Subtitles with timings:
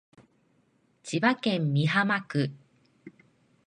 [1.03, 2.51] 千葉市美浜区